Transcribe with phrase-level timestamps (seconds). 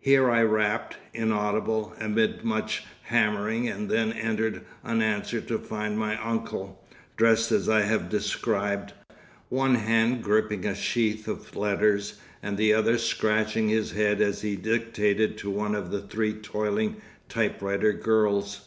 [0.00, 6.82] Here I rapped, inaudible amid much hammering, and then entered unanswered to find my uncle,
[7.18, 8.94] dressed as I have described,
[9.50, 14.56] one hand gripping a sheath of letters, and the other scratching his head as he
[14.56, 16.96] dictated to one of three toiling
[17.28, 18.62] typewriter girls.